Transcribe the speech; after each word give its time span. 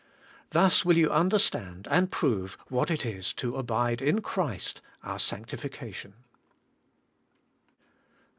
Thus 0.49 0.83
will 0.83 0.97
you 0.97 1.11
understand 1.11 1.87
and 1.91 2.09
prove 2.11 2.57
what 2.69 2.89
it 2.89 3.05
is 3.05 3.33
to 3.33 3.55
abide 3.55 4.01
in 4.01 4.21
Christ 4.21 4.81
our 5.03 5.19
sanctification. 5.19 6.15